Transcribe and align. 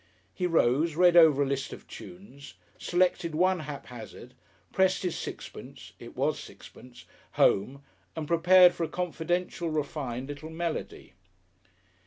He 0.33 0.47
rose, 0.47 0.95
read 0.95 1.15
over 1.15 1.43
a 1.43 1.45
list 1.45 1.71
of 1.71 1.87
tunes, 1.87 2.55
selected 2.79 3.35
one 3.35 3.59
haphazard, 3.59 4.33
pressed 4.73 5.03
his 5.03 5.15
sixpence 5.15 5.93
it 5.99 6.17
was 6.17 6.39
sixpence! 6.39 7.05
home, 7.33 7.83
and 8.15 8.27
prepared 8.27 8.73
for 8.73 8.83
a 8.85 8.89
confidential, 8.89 9.69
refined 9.69 10.27
little 10.27 10.49
melody. 10.49 11.13